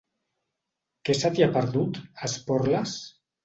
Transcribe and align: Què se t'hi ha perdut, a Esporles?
Què 1.03 1.17
se 1.21 1.31
t'hi 1.37 1.47
ha 1.47 1.51
perdut, 1.59 2.03
a 2.19 2.27
Esporles? 2.33 2.99